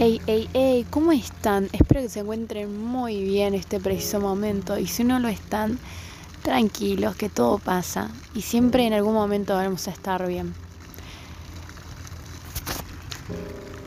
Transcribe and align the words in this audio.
Hey, 0.00 0.20
hey, 0.28 0.48
hey, 0.52 0.86
¿cómo 0.90 1.10
están? 1.10 1.68
Espero 1.72 2.00
que 2.00 2.08
se 2.08 2.20
encuentren 2.20 2.80
muy 2.80 3.24
bien 3.24 3.54
este 3.54 3.80
preciso 3.80 4.20
momento. 4.20 4.78
Y 4.78 4.86
si 4.86 5.02
no 5.02 5.18
lo 5.18 5.26
están, 5.26 5.80
tranquilos, 6.44 7.16
que 7.16 7.28
todo 7.28 7.58
pasa. 7.58 8.08
Y 8.32 8.42
siempre 8.42 8.86
en 8.86 8.92
algún 8.92 9.12
momento 9.12 9.54
vamos 9.54 9.88
a 9.88 9.90
estar 9.90 10.24
bien. 10.28 10.54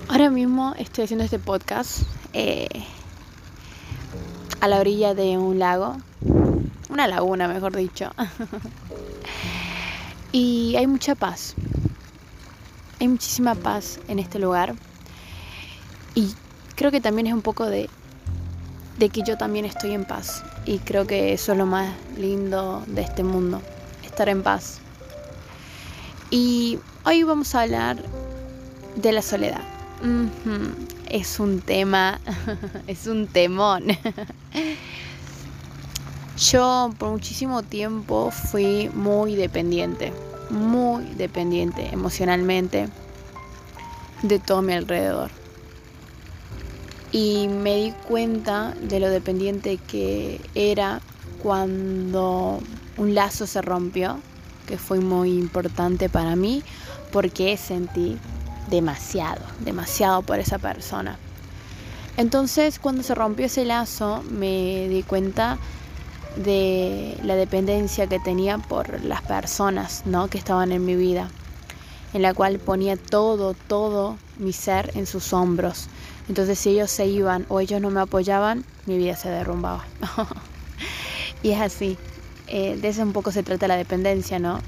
Ahora 0.09 0.29
mismo 0.29 0.75
estoy 0.77 1.05
haciendo 1.05 1.23
este 1.23 1.39
podcast 1.39 2.01
eh, 2.33 2.67
a 4.59 4.67
la 4.67 4.81
orilla 4.81 5.13
de 5.13 5.37
un 5.37 5.59
lago, 5.59 5.95
una 6.89 7.07
laguna 7.07 7.47
mejor 7.47 7.73
dicho, 7.73 8.11
y 10.33 10.75
hay 10.75 10.87
mucha 10.87 11.15
paz, 11.15 11.55
hay 12.99 13.07
muchísima 13.07 13.55
paz 13.55 13.97
en 14.09 14.19
este 14.19 14.37
lugar 14.37 14.75
y 16.15 16.33
creo 16.75 16.91
que 16.91 17.01
también 17.01 17.27
es 17.27 17.33
un 17.33 17.41
poco 17.41 17.65
de, 17.67 17.89
de 18.97 19.09
que 19.09 19.21
yo 19.23 19.37
también 19.37 19.65
estoy 19.65 19.91
en 19.91 20.05
paz. 20.05 20.43
Y 20.65 20.79
creo 20.79 21.07
que 21.07 21.33
eso 21.33 21.51
es 21.53 21.57
lo 21.57 21.65
más 21.65 21.93
lindo 22.17 22.83
de 22.87 23.01
este 23.01 23.23
mundo, 23.23 23.61
estar 24.03 24.29
en 24.29 24.43
paz. 24.43 24.79
Y 26.29 26.79
hoy 27.05 27.23
vamos 27.23 27.55
a 27.55 27.61
hablar 27.61 28.01
de 28.95 29.11
la 29.11 29.21
soledad. 29.21 29.61
Es 31.09 31.39
un 31.39 31.61
tema, 31.61 32.19
es 32.87 33.07
un 33.07 33.27
temón. 33.27 33.85
Yo 36.51 36.91
por 36.97 37.11
muchísimo 37.11 37.61
tiempo 37.61 38.31
fui 38.31 38.89
muy 38.95 39.35
dependiente, 39.35 40.11
muy 40.49 41.05
dependiente 41.15 41.89
emocionalmente 41.91 42.89
de 44.23 44.39
todo 44.39 44.63
mi 44.63 44.73
alrededor 44.73 45.40
y 47.11 47.47
me 47.47 47.75
di 47.75 47.91
cuenta 48.07 48.73
de 48.81 48.99
lo 48.99 49.09
dependiente 49.09 49.77
que 49.77 50.39
era 50.55 51.01
cuando 51.41 52.59
un 52.97 53.15
lazo 53.15 53.47
se 53.47 53.61
rompió, 53.61 54.19
que 54.67 54.77
fue 54.77 54.99
muy 54.99 55.31
importante 55.31 56.07
para 56.09 56.35
mí 56.35 56.63
porque 57.11 57.57
sentí 57.57 58.17
demasiado, 58.69 59.41
demasiado 59.59 60.21
por 60.21 60.39
esa 60.39 60.59
persona. 60.59 61.17
Entonces 62.17 62.79
cuando 62.79 63.03
se 63.03 63.15
rompió 63.15 63.47
ese 63.47 63.65
lazo 63.65 64.23
me 64.29 64.87
di 64.87 65.03
cuenta 65.03 65.57
de 66.35 67.17
la 67.23 67.35
dependencia 67.35 68.07
que 68.07 68.19
tenía 68.19 68.57
por 68.57 69.03
las 69.03 69.21
personas 69.21 70.03
¿no? 70.05 70.27
que 70.29 70.37
estaban 70.37 70.71
en 70.71 70.85
mi 70.85 70.95
vida, 70.95 71.29
en 72.13 72.21
la 72.21 72.33
cual 72.33 72.59
ponía 72.59 72.95
todo, 72.95 73.53
todo 73.67 74.17
mi 74.41 74.51
ser 74.51 74.91
en 74.95 75.05
sus 75.05 75.31
hombros 75.31 75.87
entonces 76.31 76.59
si 76.59 76.69
ellos 76.69 76.89
se 76.89 77.07
iban 77.07 77.45
o 77.49 77.59
ellos 77.59 77.81
no 77.81 77.89
me 77.89 77.99
apoyaban, 77.99 78.63
mi 78.85 78.97
vida 78.97 79.17
se 79.17 79.29
derrumbaba. 79.29 79.83
y 81.43 81.51
es 81.51 81.59
así. 81.59 81.97
Eh, 82.47 82.77
de 82.81 82.87
eso 82.87 83.01
un 83.01 83.11
poco 83.11 83.33
se 83.33 83.43
trata 83.43 83.67
la 83.67 83.75
dependencia, 83.75 84.39
¿no? 84.39 84.59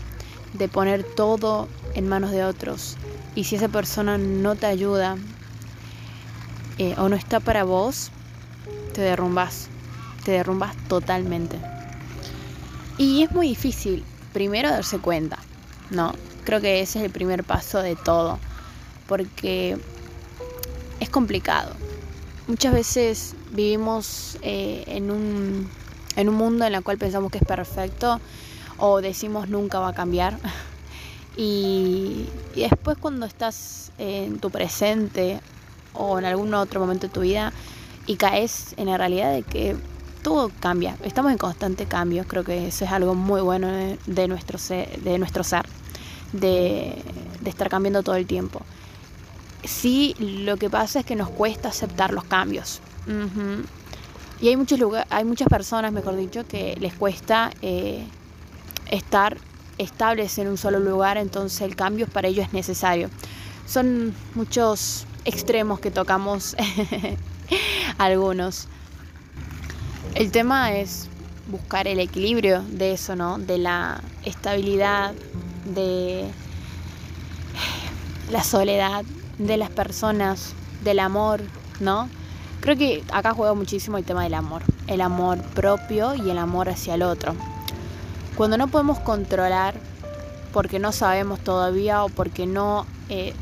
De 0.53 0.67
poner 0.67 1.03
todo 1.03 1.67
en 1.93 2.09
manos 2.09 2.31
de 2.31 2.43
otros. 2.43 2.97
Y 3.33 3.45
si 3.45 3.55
esa 3.55 3.69
persona 3.69 4.17
no 4.17 4.55
te 4.55 4.65
ayuda 4.65 5.17
eh, 6.77 6.95
o 6.97 7.09
no 7.09 7.15
está 7.15 7.39
para 7.39 7.63
vos, 7.63 8.11
te 8.93 8.99
derrumbas. 8.99 9.69
Te 10.25 10.31
derrumbas 10.31 10.75
totalmente. 10.89 11.59
Y 12.97 13.23
es 13.23 13.31
muy 13.31 13.47
difícil, 13.47 14.03
primero, 14.33 14.69
darse 14.69 14.99
cuenta, 14.99 15.39
¿no? 15.89 16.13
Creo 16.43 16.59
que 16.59 16.81
ese 16.81 16.99
es 16.99 17.05
el 17.05 17.11
primer 17.11 17.45
paso 17.45 17.81
de 17.81 17.95
todo. 17.95 18.37
Porque 19.07 19.77
es 20.99 21.09
complicado. 21.09 21.71
Muchas 22.47 22.73
veces 22.73 23.35
vivimos 23.51 24.37
eh, 24.41 24.83
en, 24.87 25.11
un, 25.11 25.69
en 26.15 26.30
un 26.30 26.36
mundo 26.36 26.65
en 26.65 26.73
el 26.73 26.83
cual 26.83 26.97
pensamos 26.97 27.31
que 27.31 27.37
es 27.37 27.45
perfecto 27.45 28.19
o 28.77 29.02
decimos 29.02 29.49
nunca 29.49 29.80
va 29.80 29.89
a 29.89 29.93
cambiar. 29.93 30.37
Y, 31.36 32.30
después 32.55 32.95
cuando 32.99 33.25
estás 33.25 33.92
en 33.97 34.37
tu 34.37 34.52
presente 34.52 35.39
o 35.93 36.19
en 36.19 36.25
algún 36.25 36.53
otro 36.53 36.80
momento 36.80 37.08
de 37.08 37.13
tu 37.13 37.21
vida 37.21 37.52
y 38.05 38.17
caes 38.17 38.75
en 38.77 38.86
la 38.86 38.99
realidad 38.99 39.33
de 39.33 39.42
que 39.42 39.75
todo 40.21 40.52
cambia, 40.59 40.95
estamos 41.03 41.31
en 41.31 41.39
constante 41.39 41.87
cambio, 41.87 42.25
creo 42.27 42.43
que 42.43 42.67
eso 42.67 42.86
es 42.86 42.92
algo 42.92 43.15
muy 43.15 43.42
bueno 43.42 43.67
de, 44.05 44.27
nuestro 44.27 44.59
ser, 44.59 45.02
de 45.02 45.17
nuestro 45.17 45.43
ser, 45.43 45.65
de, 46.33 47.02
de 47.42 47.49
estar 47.49 47.67
cambiando 47.67 48.03
todo 48.03 48.13
el 48.13 48.27
tiempo 48.27 48.61
sí 49.63 50.15
lo 50.19 50.57
que 50.57 50.69
pasa 50.69 50.99
es 50.99 51.05
que 51.05 51.15
nos 51.15 51.29
cuesta 51.29 51.69
aceptar 51.69 52.13
los 52.13 52.23
cambios. 52.23 52.81
Y 54.39 54.47
hay, 54.47 54.57
muchos 54.57 54.79
hay 55.09 55.25
muchas 55.25 55.47
personas, 55.47 55.91
mejor 55.91 56.15
dicho, 56.15 56.45
que 56.47 56.75
les 56.79 56.93
cuesta 56.93 57.51
eh, 57.61 58.05
estar 58.89 59.37
estables 59.77 60.37
en 60.37 60.47
un 60.47 60.57
solo 60.57 60.79
lugar, 60.79 61.17
entonces 61.17 61.61
el 61.61 61.75
cambio 61.75 62.07
para 62.07 62.27
ellos 62.27 62.47
es 62.47 62.53
necesario. 62.53 63.09
Son 63.65 64.13
muchos 64.35 65.05
extremos 65.25 65.80
que 65.80 65.91
tocamos 65.91 66.55
algunos. 67.97 68.67
El 70.15 70.31
tema 70.31 70.73
es 70.73 71.07
buscar 71.47 71.87
el 71.87 71.99
equilibrio 71.99 72.61
de 72.67 72.93
eso, 72.93 73.15
¿no? 73.15 73.37
De 73.37 73.57
la 73.57 74.01
estabilidad, 74.25 75.13
de 75.65 76.25
la 78.31 78.43
soledad, 78.43 79.03
de 79.48 79.58
las 79.58 79.70
personas, 79.70 80.54
del 80.83 80.99
amor, 80.99 81.42
¿no? 81.80 82.09
Creo 82.61 82.77
que 82.77 83.04
acá 83.11 83.33
juega 83.33 83.54
muchísimo 83.54 83.98
el 83.98 84.05
tema 84.05 84.23
del 84.23 84.33
amor, 84.33 84.64
el 84.87 85.02
amor 85.02 85.42
propio 85.42 86.15
y 86.15 86.30
el 86.30 86.37
amor 86.37 86.70
hacia 86.70 86.95
el 86.95 87.02
otro. 87.02 87.36
Cuando 88.36 88.58
no 88.58 88.67
podemos 88.67 88.99
controlar 88.99 89.76
porque 90.54 90.80
no 90.80 90.92
sabemos 90.92 91.39
todavía 91.39 92.04
o 92.04 92.09
porque 92.09 92.45
no 92.45 92.86
eh, 93.09 93.33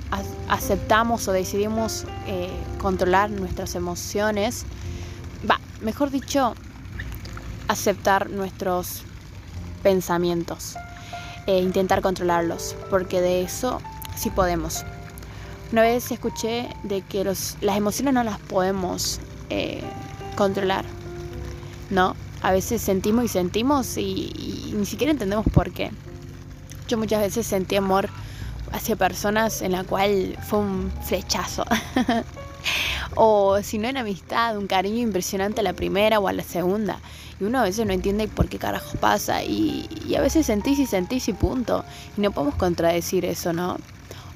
aceptamos 0.48 1.28
o 1.28 1.34
decidimos 1.34 2.06
eh, 2.26 2.50
controlar 2.82 3.30
nuestras 3.30 3.76
emociones, 3.76 4.66
va, 5.50 5.60
mejor 5.82 6.10
dicho, 6.10 6.56
aceptar 7.68 8.30
nuestros 8.30 9.04
pensamientos 9.84 10.76
e 11.48 11.60
intentar 11.60 12.02
controlarlos, 12.02 12.76
porque 12.90 13.22
de 13.22 13.44
eso 13.44 13.82
sí 14.16 14.30
podemos. 14.30 14.86
Una 15.72 15.84
vez 15.84 16.12
escuché 16.12 16.68
de 16.84 17.02
que 17.02 17.24
los, 17.24 17.56
las 17.62 17.78
emociones 17.78 18.14
no 18.14 18.24
las 18.24 18.40
podemos 18.40 19.22
eh, 19.50 19.82
controlar, 20.36 20.84
¿no? 21.90 22.16
A 22.42 22.52
veces 22.52 22.82
sentimos 22.82 23.24
y 23.24 23.28
sentimos 23.30 23.98
y, 23.98 24.74
ni 24.76 24.86
siquiera 24.86 25.12
entendemos 25.12 25.46
por 25.54 25.72
qué. 25.72 25.92
Yo 26.90 26.98
muchas 26.98 27.22
veces 27.22 27.48
sentí 27.48 27.78
amor 27.78 28.10
hacia 28.74 28.98
personas 28.98 29.62
en 29.62 29.72
la 29.72 29.86
cual 29.86 30.38
fue 30.46 30.60
un 30.60 30.92
flechazo. 31.06 31.64
o 33.16 33.62
si 33.64 33.78
no 33.78 33.88
en 33.88 33.96
amistad, 33.96 34.58
un 34.58 34.68
cariño 34.68 34.98
impresionante 34.98 35.62
a 35.62 35.64
la 35.64 35.74
primera 35.74 36.20
o 36.20 36.28
a 36.28 36.34
la 36.34 36.44
segunda. 36.44 37.00
Y 37.40 37.46
uno 37.46 37.60
a 37.60 37.64
veces 37.64 37.86
no 37.86 37.94
entiende 37.94 38.28
por 38.28 38.50
qué 38.50 38.58
carajo 38.60 38.98
pasa. 38.98 39.42
Y, 39.44 39.88
y 40.06 40.16
a 40.16 40.22
veces 40.22 40.46
sentís 40.46 40.80
y 40.80 40.86
sentís 40.86 41.30
y 41.30 41.34
punto. 41.34 41.86
Y 42.18 42.22
no 42.22 42.32
podemos 42.32 42.56
contradecir 42.56 43.24
eso, 43.24 43.54
¿no? 43.54 43.78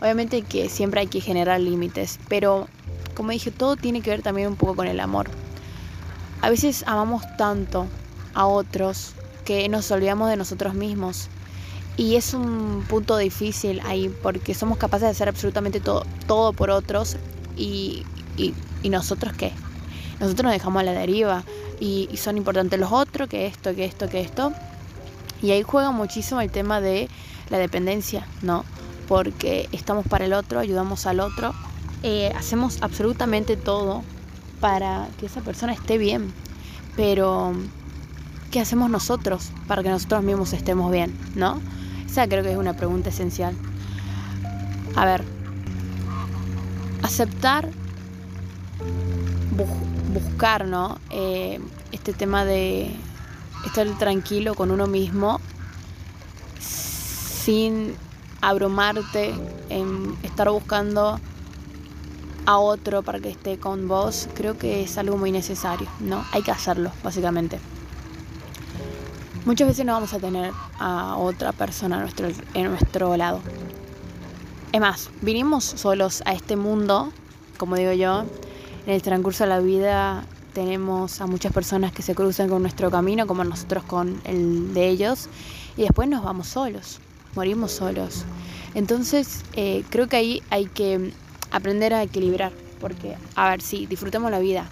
Obviamente 0.01 0.41
que 0.41 0.69
siempre 0.69 1.01
hay 1.01 1.07
que 1.07 1.21
generar 1.21 1.59
límites, 1.59 2.19
pero 2.27 2.67
como 3.15 3.31
dije, 3.31 3.49
todo 3.49 3.75
tiene 3.75 4.01
que 4.01 4.09
ver 4.09 4.21
también 4.21 4.49
un 4.49 4.55
poco 4.55 4.75
con 4.75 4.87
el 4.87 4.99
amor. 4.99 5.29
A 6.41 6.49
veces 6.49 6.83
amamos 6.85 7.23
tanto 7.37 7.87
a 8.33 8.45
otros 8.45 9.13
que 9.45 9.67
nos 9.69 9.89
olvidamos 9.91 10.29
de 10.29 10.37
nosotros 10.37 10.73
mismos. 10.73 11.29
Y 11.97 12.17
es 12.17 12.33
un 12.33 12.83
punto 12.89 13.15
difícil 13.15 13.81
ahí 13.85 14.13
porque 14.21 14.53
somos 14.53 14.77
capaces 14.77 15.03
de 15.03 15.11
hacer 15.11 15.29
absolutamente 15.29 15.79
todo, 15.79 16.05
todo 16.27 16.51
por 16.51 16.69
otros 16.69 17.15
y, 17.55 18.05
nosotros 18.83 19.33
qué. 19.33 19.51
Nosotros 20.19 20.43
nos 20.43 20.53
dejamos 20.53 20.81
a 20.81 20.83
la 20.83 20.91
deriva 20.91 21.43
y, 21.79 22.07
y 22.11 22.17
son 22.17 22.37
importantes 22.37 22.79
los 22.79 22.91
otros 22.91 23.27
que 23.29 23.47
esto, 23.47 23.73
que 23.73 23.85
esto, 23.85 24.09
que 24.09 24.19
esto. 24.19 24.51
Y 25.41 25.51
ahí 25.51 25.63
juega 25.63 25.91
muchísimo 25.91 26.41
el 26.41 26.51
tema 26.51 26.81
de 26.81 27.09
la 27.49 27.57
dependencia, 27.57 28.27
¿no? 28.41 28.65
Porque 29.07 29.69
estamos 29.71 30.07
para 30.07 30.25
el 30.25 30.33
otro, 30.33 30.59
ayudamos 30.59 31.05
al 31.05 31.19
otro, 31.19 31.53
eh, 32.03 32.31
hacemos 32.35 32.81
absolutamente 32.81 33.57
todo 33.57 34.03
para 34.59 35.07
que 35.19 35.25
esa 35.25 35.41
persona 35.41 35.73
esté 35.73 35.97
bien. 35.97 36.33
Pero, 36.95 37.53
¿qué 38.51 38.59
hacemos 38.59 38.89
nosotros 38.89 39.51
para 39.67 39.83
que 39.83 39.89
nosotros 39.89 40.23
mismos 40.23 40.53
estemos 40.53 40.91
bien? 40.91 41.17
¿No? 41.35 41.61
Esa 42.05 42.27
creo 42.27 42.43
que 42.43 42.51
es 42.51 42.57
una 42.57 42.73
pregunta 42.73 43.09
esencial. 43.09 43.55
A 44.95 45.05
ver, 45.05 45.23
aceptar, 47.01 47.69
buscar, 50.13 50.65
¿no? 50.65 50.97
Eh, 51.09 51.59
este 51.91 52.13
tema 52.13 52.45
de 52.45 52.95
estar 53.65 53.87
tranquilo 53.97 54.55
con 54.55 54.71
uno 54.71 54.87
mismo 54.87 55.39
sin 56.59 57.95
abrumarte, 58.49 59.33
en 59.69 60.15
estar 60.23 60.49
buscando 60.49 61.19
a 62.45 62.57
otro 62.59 63.01
para 63.01 63.19
que 63.19 63.29
esté 63.29 63.57
con 63.57 63.87
vos, 63.87 64.29
creo 64.35 64.57
que 64.57 64.83
es 64.83 64.97
algo 64.97 65.17
muy 65.17 65.31
necesario, 65.31 65.87
¿no? 65.99 66.23
Hay 66.31 66.43
que 66.43 66.51
hacerlo, 66.51 66.91
básicamente. 67.03 67.59
Muchas 69.45 69.67
veces 69.67 69.85
no 69.85 69.93
vamos 69.93 70.13
a 70.13 70.19
tener 70.19 70.51
a 70.79 71.17
otra 71.17 71.51
persona 71.53 71.99
nuestro, 71.99 72.27
en 72.53 72.69
nuestro 72.69 73.17
lado. 73.17 73.41
Es 74.71 74.81
más, 74.81 75.09
vinimos 75.21 75.63
solos 75.63 76.21
a 76.25 76.33
este 76.33 76.55
mundo, 76.55 77.11
como 77.57 77.75
digo 77.75 77.93
yo, 77.93 78.25
en 78.85 78.93
el 78.93 79.01
transcurso 79.01 79.43
de 79.43 79.49
la 79.49 79.59
vida 79.59 80.25
tenemos 80.53 81.19
a 81.19 81.27
muchas 81.27 81.51
personas 81.51 81.91
que 81.91 82.01
se 82.01 82.15
cruzan 82.15 82.49
con 82.49 82.61
nuestro 82.61 82.91
camino, 82.91 83.27
como 83.27 83.43
nosotros 83.43 83.83
con 83.83 84.21
el 84.23 84.73
de 84.73 84.87
ellos, 84.87 85.29
y 85.77 85.81
después 85.81 86.07
nos 86.07 86.23
vamos 86.23 86.47
solos, 86.47 86.99
morimos 87.35 87.71
solos. 87.71 88.25
Entonces, 88.73 89.43
eh, 89.53 89.83
creo 89.89 90.07
que 90.07 90.17
ahí 90.17 90.43
hay 90.49 90.65
que 90.65 91.11
aprender 91.51 91.93
a 91.93 92.03
equilibrar, 92.03 92.51
porque, 92.81 93.15
a 93.35 93.49
ver, 93.49 93.61
sí, 93.61 93.85
disfrutemos 93.85 94.31
la 94.31 94.39
vida, 94.39 94.67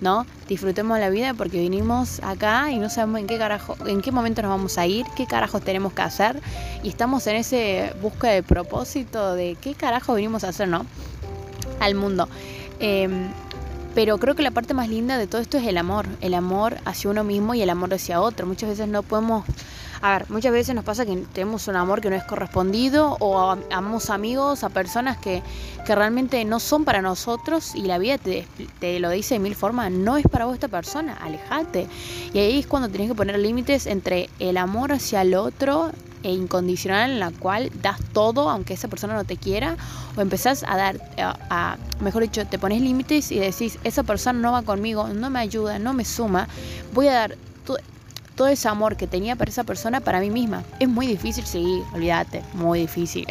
¿no? 0.00 0.26
Disfrutemos 0.48 0.98
la 0.98 1.08
vida 1.08 1.32
porque 1.34 1.58
vinimos 1.58 2.20
acá 2.22 2.70
y 2.70 2.78
no 2.78 2.90
sabemos 2.90 3.20
en 3.20 3.26
qué 3.26 3.38
carajo, 3.38 3.76
en 3.86 4.02
qué 4.02 4.12
momento 4.12 4.42
nos 4.42 4.50
vamos 4.50 4.76
a 4.76 4.86
ir, 4.86 5.06
qué 5.16 5.26
carajos 5.26 5.62
tenemos 5.62 5.94
que 5.94 6.02
hacer, 6.02 6.40
y 6.82 6.88
estamos 6.88 7.26
en 7.26 7.36
ese 7.36 7.94
busca 8.02 8.28
de 8.28 8.42
propósito 8.42 9.34
de 9.34 9.56
qué 9.60 9.74
carajo 9.74 10.14
vinimos 10.14 10.44
a 10.44 10.48
hacer, 10.48 10.68
¿no? 10.68 10.84
Al 11.80 11.94
mundo. 11.94 12.28
Em, 12.78 13.30
pero 13.96 14.18
creo 14.18 14.34
que 14.34 14.42
la 14.42 14.50
parte 14.50 14.74
más 14.74 14.90
linda 14.90 15.16
de 15.16 15.26
todo 15.26 15.40
esto 15.40 15.56
es 15.56 15.66
el 15.66 15.78
amor, 15.78 16.06
el 16.20 16.34
amor 16.34 16.76
hacia 16.84 17.08
uno 17.08 17.24
mismo 17.24 17.54
y 17.54 17.62
el 17.62 17.70
amor 17.70 17.94
hacia 17.94 18.20
otro. 18.20 18.46
Muchas 18.46 18.68
veces 18.68 18.88
no 18.88 19.02
podemos 19.02 19.46
a 20.02 20.18
ver, 20.18 20.30
muchas 20.30 20.52
veces 20.52 20.74
nos 20.74 20.84
pasa 20.84 21.06
que 21.06 21.16
tenemos 21.32 21.66
un 21.68 21.76
amor 21.76 22.02
que 22.02 22.10
no 22.10 22.16
es 22.16 22.24
correspondido 22.24 23.16
o 23.20 23.56
amamos 23.72 24.10
amigos 24.10 24.64
a 24.64 24.68
personas 24.68 25.16
que, 25.16 25.42
que 25.86 25.94
realmente 25.94 26.44
no 26.44 26.60
son 26.60 26.84
para 26.84 27.00
nosotros 27.00 27.74
y 27.74 27.84
la 27.84 27.96
vida 27.96 28.18
te, 28.18 28.46
te, 28.80 29.00
lo 29.00 29.08
dice 29.08 29.36
de 29.36 29.38
mil 29.38 29.54
formas, 29.54 29.90
no 29.90 30.18
es 30.18 30.26
para 30.30 30.44
vos 30.44 30.52
esta 30.52 30.68
persona, 30.68 31.14
alejate. 31.14 31.88
Y 32.34 32.38
ahí 32.38 32.58
es 32.58 32.66
cuando 32.66 32.90
tenés 32.90 33.08
que 33.08 33.14
poner 33.14 33.38
límites 33.38 33.86
entre 33.86 34.28
el 34.38 34.58
amor 34.58 34.92
hacia 34.92 35.22
el 35.22 35.34
otro 35.34 35.90
e 36.22 36.32
incondicional 36.32 37.10
en 37.10 37.20
la 37.20 37.30
cual 37.30 37.70
das 37.82 37.98
todo 38.12 38.50
aunque 38.50 38.74
esa 38.74 38.88
persona 38.88 39.14
no 39.14 39.24
te 39.24 39.36
quiera 39.36 39.76
o 40.16 40.20
empezás 40.20 40.64
a 40.64 40.76
dar, 40.76 41.00
a, 41.18 41.76
mejor 42.00 42.22
dicho, 42.22 42.46
te 42.46 42.58
pones 42.58 42.80
límites 42.80 43.30
y 43.32 43.38
decís, 43.38 43.78
esa 43.84 44.02
persona 44.02 44.38
no 44.38 44.52
va 44.52 44.62
conmigo, 44.62 45.08
no 45.08 45.30
me 45.30 45.38
ayuda, 45.40 45.78
no 45.78 45.92
me 45.92 46.04
suma, 46.04 46.48
voy 46.92 47.08
a 47.08 47.12
dar 47.12 47.36
todo 48.36 48.48
ese 48.48 48.68
amor 48.68 48.96
que 48.96 49.06
tenía 49.06 49.34
para 49.34 49.50
esa 49.50 49.64
persona 49.64 50.00
para 50.00 50.20
mí 50.20 50.30
misma. 50.30 50.62
Es 50.78 50.88
muy 50.88 51.06
difícil 51.06 51.44
seguir, 51.46 51.82
olvídate, 51.94 52.42
muy 52.52 52.80
difícil. 52.80 53.26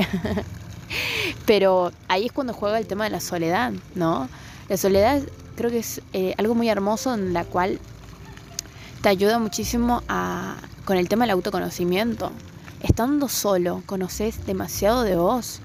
Pero 1.45 1.91
ahí 2.07 2.25
es 2.25 2.31
cuando 2.31 2.53
juega 2.53 2.77
el 2.77 2.88
tema 2.88 3.05
de 3.05 3.11
la 3.11 3.19
soledad, 3.19 3.71
¿no? 3.93 4.27
La 4.67 4.77
soledad 4.77 5.21
creo 5.55 5.69
que 5.69 5.79
es 5.79 6.01
eh, 6.13 6.33
algo 6.38 6.55
muy 6.55 6.69
hermoso 6.69 7.13
en 7.13 7.33
la 7.33 7.45
cual 7.45 7.79
te 9.01 9.09
ayuda 9.09 9.38
muchísimo 9.38 10.01
a, 10.07 10.55
con 10.85 10.97
el 10.97 11.07
tema 11.07 11.25
del 11.25 11.31
autoconocimiento. 11.31 12.31
Estando 12.85 13.27
solo, 13.27 13.83
conoces 13.85 14.45
demasiado 14.45 15.03
de 15.03 15.15
vos, 15.15 15.59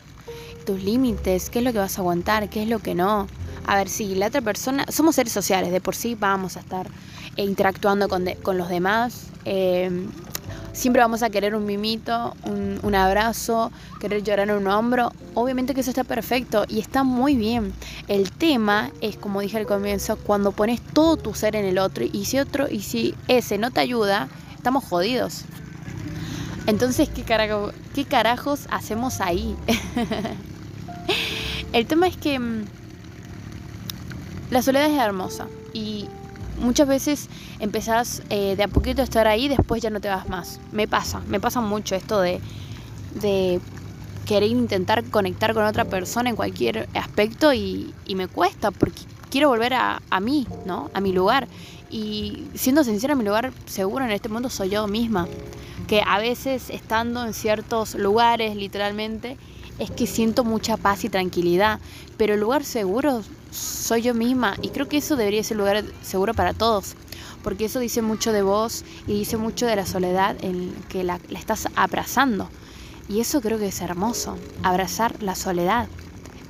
tus 0.66 0.82
límites, 0.82 1.50
qué 1.50 1.60
es 1.60 1.64
lo 1.64 1.72
que 1.72 1.78
vas 1.78 1.98
a 1.98 2.00
aguantar, 2.00 2.48
qué 2.48 2.62
es 2.62 2.68
lo 2.68 2.78
que 2.78 2.94
no. 2.94 3.26
A 3.66 3.76
ver, 3.76 3.88
si 3.88 4.14
la 4.14 4.28
otra 4.28 4.40
persona, 4.40 4.86
somos 4.88 5.14
seres 5.14 5.32
sociales, 5.32 5.70
de 5.70 5.80
por 5.80 5.94
sí 5.94 6.16
vamos 6.18 6.56
a 6.56 6.60
estar 6.60 6.88
eh, 7.36 7.44
interactuando 7.44 8.08
con, 8.08 8.24
con 8.42 8.58
los 8.58 8.68
demás, 8.68 9.30
Em, 9.44 10.08
siempre 10.72 11.00
vamos 11.00 11.22
a 11.22 11.30
querer 11.30 11.54
un 11.54 11.64
mimito, 11.64 12.34
un, 12.44 12.94
abrazo, 12.94 13.72
querer 14.00 14.22
llorar 14.22 14.50
en 14.50 14.56
un 14.56 14.66
hombro. 14.66 15.12
Obviamente 15.34 15.74
que 15.74 15.80
eso 15.80 15.90
está 15.90 16.04
perfecto 16.04 16.64
y 16.68 16.80
está 16.80 17.04
muy 17.04 17.36
bien. 17.36 17.72
El 18.08 18.30
tema 18.30 18.90
es, 19.00 19.16
como 19.16 19.40
dije 19.40 19.58
al 19.58 19.66
comienzo, 19.66 20.16
cuando 20.16 20.52
pones 20.52 20.80
todo 20.80 21.16
tu 21.16 21.34
ser 21.34 21.56
en 21.56 21.64
el 21.64 21.78
otro 21.78 22.04
y 22.04 22.24
si 22.24 22.38
otro 22.38 22.68
y 22.68 22.80
si 22.80 23.14
ese 23.28 23.58
no 23.58 23.70
te 23.70 23.80
ayuda, 23.80 24.28
estamos 24.56 24.84
jodidos. 24.84 25.44
Entonces, 26.70 27.08
¿qué, 27.08 27.24
qué 27.94 28.04
carajos 28.04 28.68
hacemos 28.70 29.20
ahí? 29.20 29.56
el 31.72 31.86
tema 31.86 32.06
es 32.06 32.16
que 32.16 32.38
mm, 32.38 32.64
la 34.50 34.62
soledad 34.62 34.88
es 34.88 34.96
hermosa 34.96 35.48
y 35.72 36.06
muchas 36.60 36.86
veces 36.86 37.28
empezás 37.58 38.22
eh, 38.30 38.54
de 38.54 38.62
a 38.62 38.68
poquito 38.68 39.00
a 39.00 39.04
estar 39.04 39.26
ahí, 39.26 39.48
después 39.48 39.82
ya 39.82 39.90
no 39.90 40.00
te 40.00 40.08
vas 40.08 40.28
más. 40.28 40.60
Me 40.70 40.86
pasa, 40.86 41.20
me 41.26 41.40
pasa 41.40 41.60
mucho 41.60 41.96
esto 41.96 42.20
de 42.20 42.40
querer 44.30 44.50
intentar 44.50 45.02
conectar 45.06 45.54
con 45.54 45.64
otra 45.64 45.86
persona 45.86 46.30
en 46.30 46.36
cualquier 46.36 46.88
aspecto 46.94 47.52
y, 47.52 47.92
me 48.14 48.28
cuesta 48.28 48.70
porque 48.70 49.00
quiero 49.30 49.48
volver 49.48 49.74
a, 49.74 50.02
a, 50.10 50.20
mí, 50.20 50.46
¿no? 50.66 50.90
A 50.94 51.00
mi 51.00 51.12
lugar. 51.12 51.48
Y 51.90 52.44
siendo 52.54 52.84
sincera, 52.84 53.14
mi 53.14 53.24
lugar 53.24 53.52
seguro 53.66 54.04
en 54.04 54.10
este 54.10 54.28
mundo 54.28 54.50
soy 54.50 54.70
yo 54.70 54.86
misma. 54.86 55.28
Que 55.86 56.02
a 56.06 56.18
veces 56.18 56.70
estando 56.70 57.24
en 57.24 57.34
ciertos 57.34 57.94
lugares, 57.94 58.54
literalmente, 58.54 59.36
es 59.78 59.90
que 59.90 60.06
siento 60.06 60.44
mucha 60.44 60.76
paz 60.76 61.04
y 61.04 61.08
tranquilidad. 61.08 61.80
Pero 62.16 62.34
el 62.34 62.40
lugar 62.40 62.64
seguro 62.64 63.22
soy 63.50 64.02
yo 64.02 64.14
misma 64.14 64.56
y 64.62 64.68
creo 64.68 64.88
que 64.88 64.98
eso 64.98 65.16
debería 65.16 65.42
ser 65.42 65.56
lugar 65.56 65.84
seguro 66.02 66.34
para 66.34 66.54
todos, 66.54 66.94
porque 67.42 67.64
eso 67.64 67.80
dice 67.80 68.02
mucho 68.02 68.32
de 68.32 68.42
vos 68.42 68.84
y 69.06 69.14
dice 69.14 69.36
mucho 69.36 69.66
de 69.66 69.76
la 69.76 69.86
soledad 69.86 70.36
en 70.42 70.72
que 70.88 71.04
la, 71.04 71.20
estás 71.30 71.68
abrazando. 71.74 72.48
Y 73.08 73.20
eso 73.20 73.40
creo 73.40 73.58
que 73.58 73.68
es 73.68 73.80
hermoso, 73.80 74.36
abrazar 74.62 75.20
la 75.22 75.34
soledad. 75.34 75.88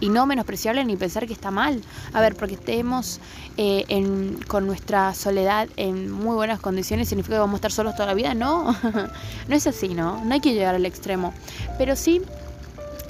Y 0.01 0.09
no 0.09 0.27
menospreciable 0.27 0.85
ni 0.85 0.97
pensar 0.97 1.27
que 1.27 1.33
está 1.33 1.51
mal. 1.51 1.83
A 2.13 2.21
ver, 2.21 2.35
porque 2.35 2.55
estemos 2.55 3.21
eh, 3.57 3.85
en, 3.89 4.39
con 4.49 4.67
nuestra 4.67 5.15
soledad 5.15 5.69
en 5.77 6.11
muy 6.11 6.35
buenas 6.35 6.61
condiciones, 6.61 7.09
¿significa 7.09 7.37
que 7.37 7.41
vamos 7.41 7.55
a 7.55 7.57
estar 7.57 7.73
solos 7.73 7.95
toda 7.95 8.07
la 8.07 8.15
vida? 8.15 8.35
No, 8.35 8.75
no 9.49 9.55
es 9.55 9.67
así, 9.67 9.89
¿no? 9.89 10.25
No 10.25 10.35
hay 10.35 10.41
que 10.41 10.55
llegar 10.55 10.75
al 10.75 10.87
extremo. 10.87 11.35
Pero 11.79 11.97
sí 11.97 12.23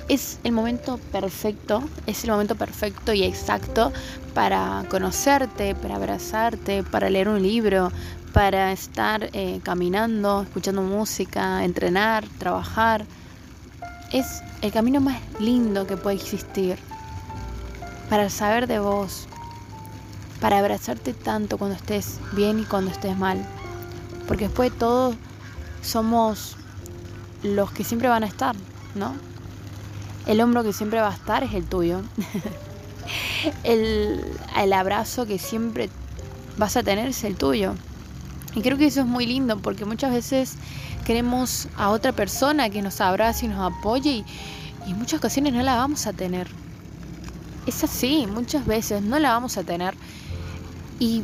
es 0.08 0.40
el 0.42 0.50
momento 0.50 0.98
perfecto, 1.12 1.84
es 2.06 2.24
el 2.24 2.30
momento 2.32 2.56
perfecto 2.56 3.12
y 3.12 3.22
exacto 3.22 3.92
para 4.34 4.84
conocerte, 4.88 5.76
para 5.76 5.96
abrazarte, 5.96 6.82
para 6.82 7.08
leer 7.08 7.28
un 7.28 7.40
libro, 7.40 7.92
para 8.32 8.72
estar 8.72 9.30
eh, 9.32 9.60
caminando, 9.62 10.42
escuchando 10.42 10.82
música, 10.82 11.64
entrenar, 11.64 12.24
trabajar. 12.38 13.04
Es 14.12 14.42
el 14.62 14.72
camino 14.72 15.00
más 15.00 15.20
lindo 15.38 15.86
que 15.86 15.96
puede 15.96 16.16
existir 16.16 16.76
para 18.08 18.28
saber 18.28 18.66
de 18.66 18.80
vos, 18.80 19.28
para 20.40 20.58
abrazarte 20.58 21.14
tanto 21.14 21.58
cuando 21.58 21.76
estés 21.76 22.18
bien 22.32 22.58
y 22.58 22.64
cuando 22.64 22.90
estés 22.90 23.16
mal. 23.16 23.38
Porque 24.26 24.48
después 24.48 24.72
de 24.72 24.78
todo 24.78 25.14
somos 25.82 26.56
los 27.42 27.70
que 27.70 27.84
siempre 27.84 28.08
van 28.08 28.24
a 28.24 28.26
estar, 28.26 28.56
¿no? 28.94 29.14
El 30.26 30.40
hombro 30.40 30.62
que 30.64 30.72
siempre 30.72 31.00
va 31.00 31.10
a 31.10 31.14
estar 31.14 31.44
es 31.44 31.54
el 31.54 31.64
tuyo. 31.64 32.02
el, 33.64 34.24
el 34.56 34.72
abrazo 34.72 35.24
que 35.26 35.38
siempre 35.38 35.88
vas 36.58 36.76
a 36.76 36.82
tener 36.82 37.08
es 37.08 37.22
el 37.24 37.36
tuyo. 37.36 37.74
Y 38.54 38.62
creo 38.62 38.76
que 38.76 38.86
eso 38.86 39.00
es 39.00 39.06
muy 39.06 39.26
lindo 39.26 39.58
porque 39.58 39.84
muchas 39.84 40.12
veces 40.12 40.54
queremos 41.04 41.68
a 41.76 41.90
otra 41.90 42.12
persona 42.12 42.70
que 42.70 42.82
nos 42.82 43.00
abrace 43.00 43.46
y 43.46 43.48
nos 43.48 43.72
apoye 43.72 44.10
y, 44.10 44.24
en 44.90 44.98
muchas 44.98 45.18
ocasiones 45.18 45.52
no 45.52 45.62
la 45.62 45.76
vamos 45.76 46.06
a 46.06 46.12
tener. 46.12 46.48
Es 47.66 47.84
así, 47.84 48.26
muchas 48.26 48.66
veces 48.66 49.02
no 49.02 49.18
la 49.18 49.30
vamos 49.30 49.56
a 49.56 49.62
tener. 49.62 49.94
Y 50.98 51.22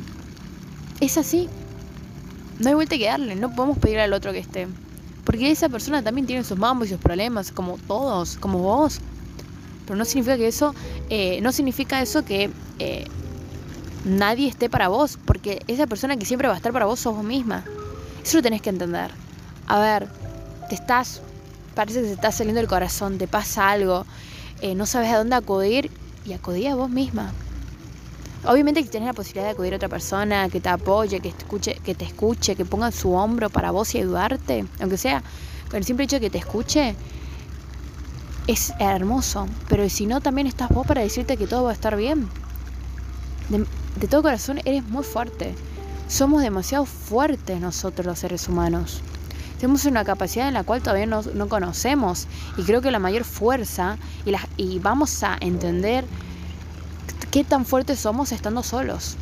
es 1.00 1.18
así. 1.18 1.48
No 2.58 2.68
hay 2.68 2.74
vuelta 2.74 2.96
que 2.96 3.06
darle, 3.06 3.34
no 3.34 3.54
podemos 3.54 3.78
pedir 3.78 3.98
al 3.98 4.12
otro 4.12 4.32
que 4.32 4.38
esté. 4.38 4.68
Porque 5.24 5.50
esa 5.50 5.68
persona 5.68 6.02
también 6.02 6.26
tiene 6.26 6.44
sus 6.44 6.58
mambos 6.58 6.86
y 6.86 6.90
sus 6.90 7.00
problemas, 7.00 7.50
como 7.50 7.78
todos, 7.78 8.36
como 8.36 8.60
vos. 8.60 9.00
Pero 9.84 9.96
no 9.96 10.04
significa 10.04 10.36
que 10.36 10.46
eso, 10.46 10.74
eh, 11.10 11.40
no 11.42 11.50
significa 11.52 12.00
eso 12.00 12.24
que 12.24 12.50
eh, 12.78 13.06
nadie 14.06 14.48
esté 14.48 14.70
para 14.70 14.88
vos, 14.88 15.18
porque 15.24 15.62
esa 15.66 15.86
persona 15.86 16.16
que 16.16 16.24
siempre 16.24 16.48
va 16.48 16.54
a 16.54 16.56
estar 16.56 16.72
para 16.72 16.86
vos 16.86 17.00
sos 17.00 17.14
vos 17.14 17.24
misma. 17.24 17.64
Eso 18.24 18.38
lo 18.38 18.42
tenés 18.42 18.62
que 18.62 18.70
entender. 18.70 19.10
A 19.66 19.78
ver, 19.80 20.08
te 20.68 20.76
estás, 20.76 21.20
parece 21.74 22.00
que 22.00 22.06
te 22.06 22.12
está 22.12 22.32
saliendo 22.32 22.60
el 22.60 22.68
corazón, 22.68 23.18
te 23.18 23.26
pasa 23.26 23.70
algo, 23.70 24.06
eh, 24.62 24.74
no 24.74 24.86
sabes 24.86 25.12
a 25.12 25.18
dónde 25.18 25.36
acudir 25.36 25.90
y 26.24 26.32
acudí 26.32 26.66
a 26.66 26.76
vos 26.76 26.88
misma. 26.88 27.32
Obviamente 28.44 28.82
que 28.84 28.88
tienes 28.88 29.08
la 29.08 29.12
posibilidad 29.12 29.46
de 29.46 29.52
acudir 29.52 29.72
a 29.72 29.76
otra 29.76 29.88
persona 29.88 30.48
que 30.48 30.60
te 30.60 30.68
apoye, 30.68 31.18
que, 31.18 31.28
escuche, 31.28 31.74
que 31.84 31.96
te 31.96 32.04
escuche, 32.04 32.54
que 32.54 32.64
ponga 32.64 32.92
su 32.92 33.12
hombro 33.12 33.50
para 33.50 33.72
vos 33.72 33.92
y 33.94 33.98
ayudarte, 33.98 34.64
aunque 34.80 34.98
sea 34.98 35.22
con 35.68 35.78
el 35.78 35.84
simple 35.84 36.04
hecho 36.04 36.16
de 36.16 36.20
que 36.20 36.30
te 36.30 36.38
escuche, 36.38 36.94
es 38.46 38.72
hermoso. 38.78 39.48
Pero 39.68 39.88
si 39.88 40.06
no, 40.06 40.20
también 40.20 40.46
estás 40.46 40.68
vos 40.68 40.86
para 40.86 41.00
decirte 41.00 41.36
que 41.36 41.48
todo 41.48 41.64
va 41.64 41.70
a 41.70 41.74
estar 41.74 41.96
bien. 41.96 42.28
Todo 44.08 44.22
corazón 44.22 44.60
eres 44.64 44.84
muy 44.84 45.02
fuerte. 45.02 45.54
Somos 46.08 46.42
demasiado 46.42 46.84
fuertes 46.84 47.60
nosotros 47.60 48.06
los 48.06 48.18
seres 48.18 48.48
humanos. 48.48 49.00
Tenemos 49.58 49.86
una 49.86 50.04
capacidad 50.04 50.48
en 50.48 50.54
la 50.54 50.64
cual 50.64 50.82
todavía 50.82 51.06
no, 51.06 51.22
no 51.22 51.48
conocemos. 51.48 52.26
Y 52.58 52.62
creo 52.62 52.82
que 52.82 52.90
la 52.90 52.98
mayor 52.98 53.24
fuerza, 53.24 53.96
y, 54.26 54.30
la, 54.30 54.46
y 54.56 54.78
vamos 54.78 55.22
a 55.22 55.36
entender 55.40 56.04
qué 57.30 57.42
tan 57.42 57.64
fuertes 57.64 57.98
somos 57.98 58.32
estando 58.32 58.62
solos, 58.62 59.16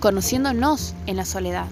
conociéndonos 0.00 0.94
en 1.06 1.16
la 1.16 1.24
soledad. 1.24 1.66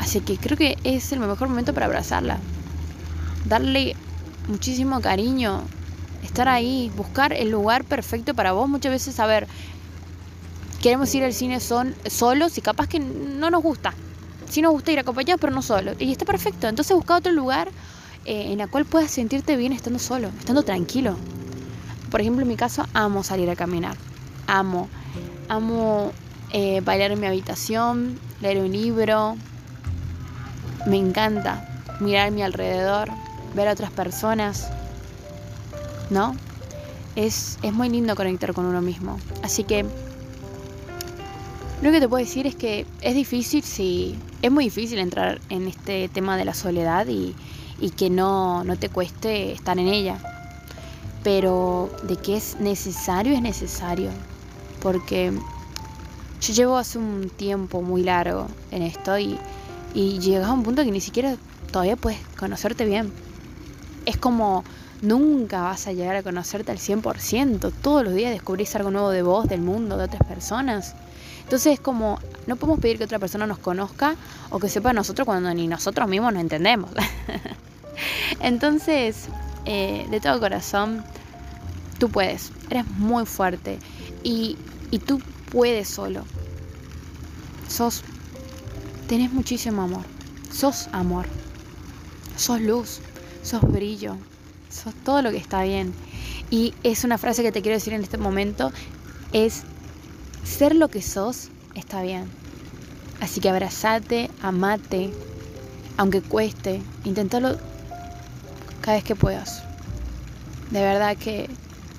Así 0.00 0.20
que 0.20 0.36
creo 0.36 0.56
que 0.56 0.76
es 0.84 1.12
el 1.12 1.20
mejor 1.20 1.48
momento 1.48 1.74
para 1.74 1.86
abrazarla, 1.86 2.38
darle 3.46 3.96
muchísimo 4.48 5.00
cariño, 5.00 5.62
estar 6.22 6.48
ahí, 6.48 6.92
buscar 6.96 7.32
el 7.32 7.50
lugar 7.50 7.84
perfecto 7.84 8.34
para 8.34 8.52
vos. 8.52 8.68
Muchas 8.68 8.92
veces, 8.92 9.18
a 9.20 9.26
ver, 9.26 9.48
queremos 10.86 11.12
ir 11.16 11.24
al 11.24 11.34
cine 11.34 11.58
son, 11.58 11.96
solos 12.06 12.56
y 12.58 12.60
capaz 12.60 12.86
que 12.86 13.00
no 13.00 13.50
nos 13.50 13.60
gusta. 13.60 13.92
Sí 14.48 14.62
nos 14.62 14.70
gusta 14.70 14.92
ir 14.92 15.00
acompañados, 15.00 15.40
pero 15.40 15.52
no 15.52 15.60
solos. 15.60 15.96
Y 15.98 16.12
está 16.12 16.24
perfecto. 16.24 16.68
Entonces 16.68 16.94
busca 16.94 17.16
otro 17.16 17.32
lugar 17.32 17.70
eh, 18.24 18.52
en 18.52 18.60
el 18.60 18.68
cual 18.70 18.84
puedas 18.84 19.10
sentirte 19.10 19.56
bien 19.56 19.72
estando 19.72 19.98
solo, 19.98 20.28
estando 20.38 20.62
tranquilo. 20.62 21.16
Por 22.08 22.20
ejemplo, 22.20 22.42
en 22.42 22.48
mi 22.48 22.54
caso, 22.54 22.86
amo 22.94 23.24
salir 23.24 23.50
a 23.50 23.56
caminar. 23.56 23.96
Amo. 24.46 24.88
Amo 25.48 26.12
eh, 26.52 26.80
bailar 26.84 27.10
en 27.10 27.18
mi 27.18 27.26
habitación, 27.26 28.20
leer 28.40 28.58
un 28.58 28.70
libro. 28.70 29.36
Me 30.86 30.98
encanta 30.98 31.82
mirar 31.98 32.28
a 32.28 32.30
mi 32.30 32.44
alrededor, 32.44 33.08
ver 33.56 33.66
a 33.66 33.72
otras 33.72 33.90
personas. 33.90 34.68
¿No? 36.10 36.36
Es, 37.16 37.58
es 37.64 37.72
muy 37.72 37.88
lindo 37.88 38.14
conectar 38.14 38.54
con 38.54 38.66
uno 38.66 38.80
mismo. 38.82 39.18
Así 39.42 39.64
que 39.64 39.84
lo 41.82 41.92
que 41.92 42.00
te 42.00 42.08
puedo 42.08 42.24
decir 42.24 42.46
es 42.46 42.56
que 42.56 42.86
es 43.00 43.14
difícil, 43.14 43.62
sí, 43.62 44.18
es 44.42 44.50
muy 44.50 44.64
difícil 44.64 44.98
entrar 44.98 45.40
en 45.48 45.68
este 45.68 46.08
tema 46.08 46.36
de 46.36 46.44
la 46.44 46.54
soledad 46.54 47.06
y, 47.08 47.34
y 47.80 47.90
que 47.90 48.10
no, 48.10 48.64
no 48.64 48.76
te 48.76 48.88
cueste 48.88 49.52
estar 49.52 49.78
en 49.78 49.88
ella 49.88 50.18
pero 51.26 51.90
de 52.04 52.14
que 52.14 52.36
es 52.36 52.60
necesario, 52.60 53.34
es 53.34 53.42
necesario. 53.42 54.10
Porque 54.80 55.32
yo 56.40 56.54
llevo 56.54 56.76
hace 56.76 56.98
un 56.98 57.28
tiempo 57.30 57.82
muy 57.82 58.04
largo 58.04 58.46
en 58.70 58.82
esto 58.82 59.18
y, 59.18 59.36
y 59.92 60.20
llegas 60.20 60.48
a 60.48 60.52
un 60.52 60.62
punto 60.62 60.84
que 60.84 60.92
ni 60.92 61.00
siquiera 61.00 61.34
todavía 61.72 61.96
puedes 61.96 62.20
conocerte 62.38 62.84
bien. 62.84 63.12
Es 64.04 64.16
como 64.16 64.62
nunca 65.02 65.62
vas 65.62 65.88
a 65.88 65.92
llegar 65.92 66.14
a 66.14 66.22
conocerte 66.22 66.70
al 66.70 66.78
100%. 66.78 67.72
Todos 67.82 68.04
los 68.04 68.14
días 68.14 68.30
descubrís 68.30 68.76
algo 68.76 68.92
nuevo 68.92 69.10
de 69.10 69.22
vos, 69.22 69.48
del 69.48 69.62
mundo, 69.62 69.96
de 69.96 70.04
otras 70.04 70.22
personas. 70.28 70.94
Entonces 71.46 71.74
es 71.74 71.80
como, 71.80 72.18
no 72.48 72.56
podemos 72.56 72.80
pedir 72.80 72.98
que 72.98 73.04
otra 73.04 73.20
persona 73.20 73.46
nos 73.46 73.58
conozca 73.58 74.16
o 74.50 74.58
que 74.58 74.68
sepa 74.68 74.92
nosotros 74.92 75.26
cuando 75.26 75.54
ni 75.54 75.68
nosotros 75.68 76.08
mismos 76.08 76.32
nos 76.32 76.42
entendemos. 76.42 76.90
Entonces, 78.40 79.28
eh, 79.64 80.08
de 80.10 80.20
todo 80.20 80.40
corazón, 80.40 81.04
tú 82.00 82.08
puedes, 82.08 82.50
eres 82.68 82.84
muy 82.98 83.26
fuerte 83.26 83.78
y, 84.24 84.58
y 84.90 84.98
tú 84.98 85.22
puedes 85.52 85.86
solo. 85.86 86.24
Sos, 87.68 88.02
tenés 89.06 89.32
muchísimo 89.32 89.82
amor, 89.82 90.04
sos 90.50 90.88
amor, 90.90 91.26
sos 92.36 92.60
luz, 92.60 92.98
sos 93.44 93.62
brillo, 93.62 94.16
sos 94.68 94.92
todo 95.04 95.22
lo 95.22 95.30
que 95.30 95.36
está 95.36 95.62
bien. 95.62 95.94
Y 96.50 96.74
es 96.82 97.04
una 97.04 97.18
frase 97.18 97.44
que 97.44 97.52
te 97.52 97.62
quiero 97.62 97.76
decir 97.76 97.92
en 97.92 98.02
este 98.02 98.18
momento, 98.18 98.72
es 99.32 99.62
ser 100.46 100.74
lo 100.74 100.88
que 100.88 101.02
sos 101.02 101.48
está 101.74 102.02
bien. 102.02 102.30
Así 103.20 103.40
que 103.40 103.48
abrazate, 103.48 104.30
amate, 104.42 105.10
aunque 105.96 106.22
cueste, 106.22 106.82
inténtalo 107.04 107.58
cada 108.80 108.96
vez 108.96 109.04
que 109.04 109.16
puedas. 109.16 109.62
De 110.70 110.80
verdad 110.80 111.16
que 111.16 111.50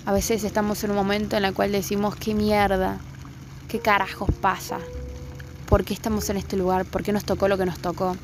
a 0.06 0.14
veces 0.14 0.44
estamos 0.44 0.84
en 0.84 0.92
un 0.92 0.96
momento 0.96 1.36
en 1.38 1.46
el 1.46 1.54
cual 1.54 1.72
decimos, 1.72 2.16
qué 2.16 2.34
mierda, 2.34 3.00
qué 3.68 3.80
carajos 3.80 4.30
pasa, 4.42 4.80
por 5.68 5.84
qué 5.84 5.94
estamos 5.94 6.30
en 6.30 6.38
este 6.38 6.56
lugar, 6.56 6.86
por 6.86 7.04
qué 7.04 7.12
nos 7.12 7.26
tocó 7.26 7.48
lo 7.48 7.58
que 7.58 7.66
nos 7.66 7.80
tocó. 7.80 8.16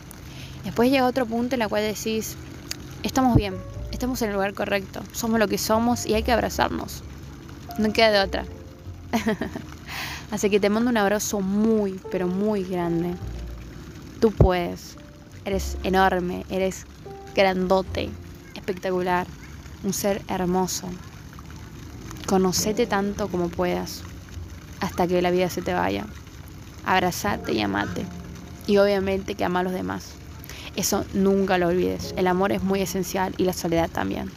Después 0.63 0.89
llega 0.89 1.05
otro 1.05 1.25
punto 1.25 1.55
en 1.55 1.63
el 1.63 1.69
cual 1.69 1.83
decís, 1.83 2.37
estamos 3.03 3.35
bien, 3.35 3.55
estamos 3.91 4.21
en 4.21 4.29
el 4.29 4.35
lugar 4.35 4.53
correcto, 4.53 5.01
somos 5.11 5.39
lo 5.39 5.47
que 5.47 5.57
somos 5.57 6.05
y 6.05 6.13
hay 6.13 6.23
que 6.23 6.31
abrazarnos. 6.31 7.03
No 7.77 7.91
queda 7.91 8.11
de 8.11 8.19
otra. 8.21 8.45
Así 10.33 10.49
que 10.49 10.59
te 10.59 10.71
mando 10.71 10.89
un 10.89 10.97
abrazo 10.97 11.41
muy, 11.41 12.01
pero 12.09 12.27
muy 12.27 12.63
grande. 12.63 13.13
Tú 14.19 14.31
puedes. 14.31 14.97
Eres 15.45 15.77
enorme, 15.83 16.43
eres 16.49 16.87
grandote, 17.35 18.09
espectacular, 18.55 19.27
un 19.83 19.93
ser 19.93 20.23
hermoso. 20.27 20.87
Conocete 22.25 22.87
tanto 22.87 23.27
como 23.27 23.49
puedas 23.49 24.01
hasta 24.79 25.05
que 25.05 25.21
la 25.21 25.29
vida 25.29 25.51
se 25.51 25.61
te 25.61 25.75
vaya. 25.75 26.07
Abrazate 26.83 27.53
y 27.53 27.61
amate. 27.61 28.03
Y 28.65 28.77
obviamente 28.77 29.35
que 29.35 29.45
ama 29.45 29.59
a 29.59 29.63
los 29.63 29.73
demás. 29.73 30.13
Eso 30.75 31.05
nunca 31.13 31.59
lo 31.59 31.67
olvides. 31.67 32.11
El 32.17 32.25
amor 32.25 32.53
es 32.53 32.63
muy 32.63 32.81
esencial 32.81 33.35
y 33.37 33.43
la 33.43 33.53
soledad 33.53 33.87
también. 33.87 34.31